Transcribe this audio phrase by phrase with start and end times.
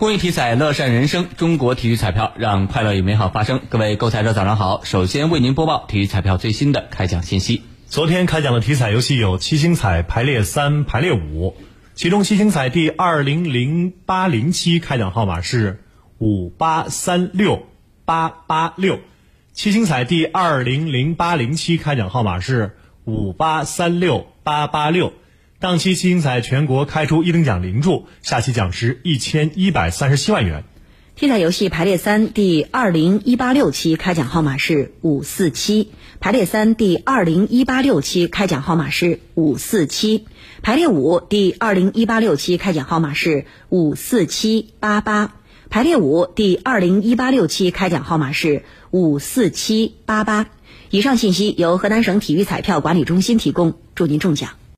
[0.00, 1.28] 公益体彩，乐善人生。
[1.36, 3.60] 中国体育彩票让快乐与美好发生。
[3.68, 4.82] 各位购彩者，早上好！
[4.82, 7.60] 首先为您播报体育彩票最新的开奖信息。
[7.86, 11.54] 昨天开奖的体彩游戏有七星彩排列三、排列五，
[11.94, 15.84] 其中七星彩第二零零八零期开奖号码是
[16.16, 17.66] 五八三六
[18.06, 19.00] 八八六，
[19.52, 25.12] 七星彩第二零零八零期开奖号码是五八三六八八六。
[25.60, 30.64] 当期七星彩全国开出一等奖零注，下期奖池一千一百三十七万元。
[31.16, 40.24] 体彩游戏排列三第二零一八六期开奖号码是五四七，排列三第二零一八六期开奖号码是五四七，
[40.62, 45.34] 排列五第二零一八六期开奖号码是五四七八八，
[45.68, 50.46] 排列五第二零一八六期开奖号码是五四七八八。
[50.88, 54.52] 以上信息由河南省体育彩票管理中心提供，祝您中奖。